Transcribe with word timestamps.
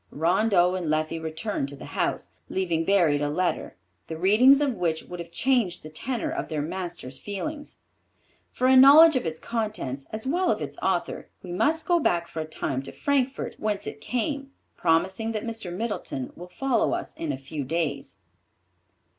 Rondeau 0.09 0.73
and 0.73 0.87
Leffie 0.89 1.19
returned 1.21 1.69
to 1.69 1.75
the 1.75 1.85
house, 1.93 2.31
leaving 2.49 2.85
buried 2.85 3.21
a 3.21 3.29
letter, 3.29 3.77
the 4.07 4.17
reading 4.17 4.59
of 4.59 4.73
which 4.73 5.03
would 5.03 5.19
have 5.19 5.29
changed 5.31 5.83
the 5.83 5.91
tenor 5.91 6.31
of 6.31 6.47
their 6.49 6.63
master's 6.63 7.19
feelings. 7.19 7.77
For 8.51 8.65
a 8.65 8.75
knowledge 8.75 9.15
of 9.15 9.27
its 9.27 9.39
contents 9.39 10.07
as 10.11 10.25
well 10.25 10.49
of 10.49 10.59
its 10.59 10.79
author, 10.79 11.29
we 11.43 11.51
must 11.51 11.85
go 11.87 11.99
back 11.99 12.27
for 12.27 12.39
a 12.39 12.45
time 12.45 12.81
to 12.81 12.91
Frankfort 12.91 13.57
whence 13.59 13.85
it 13.85 14.01
came, 14.01 14.51
promising 14.75 15.33
that 15.33 15.45
Mr. 15.45 15.71
Middleton 15.71 16.31
will 16.35 16.49
follow 16.49 16.93
us 16.95 17.13
in 17.13 17.31
a 17.31 17.37
few 17.37 17.63
days. 17.63 18.23